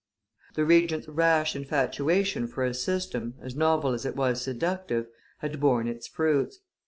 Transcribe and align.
The 0.55 0.65
Regent's 0.65 1.07
rash 1.07 1.55
infatuation 1.55 2.47
for 2.47 2.63
a 2.65 2.73
system, 2.73 3.35
as 3.39 3.55
novel 3.55 3.91
as 3.93 4.03
it 4.03 4.15
was 4.15 4.41
seductive, 4.41 5.05
had 5.41 5.59
borne 5.59 5.87
its 5.87 6.07
fruits. 6.07 6.57